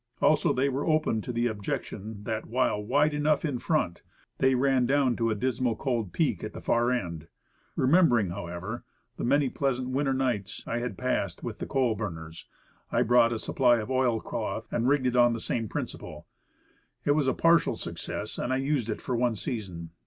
Also, 0.19 0.51
they 0.51 0.67
were 0.67 0.83
open 0.87 1.21
to 1.21 1.31
the 1.31 1.45
objection, 1.45 2.23
that 2.23 2.47
while 2.47 2.83
wide 2.83 3.13
enough 3.13 3.45
in 3.45 3.59
front, 3.59 4.01
they 4.39 4.55
ran 4.55 4.87
down 4.87 5.15
to 5.15 5.29
a 5.29 5.35
dismal, 5.35 5.75
cold 5.75 6.11
peak 6.11 6.43
at 6.43 6.53
the 6.53 6.59
far 6.59 6.89
end. 6.91 7.27
Remembering, 7.75 8.31
however, 8.31 8.83
the 9.17 9.23
many 9.23 9.47
pleasant 9.47 9.89
winter 9.89 10.15
nights 10.15 10.63
I 10.65 10.79
had 10.79 10.97
passed 10.97 11.43
with 11.43 11.59
the 11.59 11.67
coal 11.67 11.93
burners, 11.93 12.47
I 12.91 13.03
bought 13.03 13.31
a 13.31 13.37
supply 13.37 13.77
of 13.77 13.91
oil 13.91 14.19
cloth 14.19 14.67
and 14.71 14.87
rigged 14.87 15.05
it 15.05 15.15
on 15.15 15.33
the 15.33 15.39
same 15.39 15.67
Diagram 15.67 15.83
of 15.85 15.89
Shanty 15.91 15.91
Tent. 15.91 16.01
37 16.01 16.23
principle. 17.03 17.05
It 17.13 17.15
was 17.15 17.27
a 17.27 17.39
partial 17.39 17.75
success, 17.75 18.39
and 18.39 18.51
I 18.51 18.57
used 18.57 18.89
it 18.89 19.01
for 19.01 19.15
one 19.15 19.35
season. 19.35 19.91